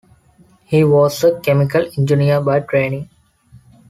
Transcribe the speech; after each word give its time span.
He 0.63 0.83
was 0.83 1.23
a 1.23 1.39
chemical 1.41 1.85
engineer 1.95 2.41
by 2.41 2.61
training. 2.61 3.07